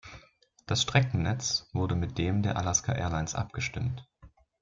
Das 0.65 0.81
Streckennetz 0.81 1.67
wurde 1.73 1.93
mit 1.93 2.17
dem 2.17 2.41
der 2.41 2.57
Alaska 2.57 2.93
Airlines 2.93 3.35
abgestimmt. 3.35 4.03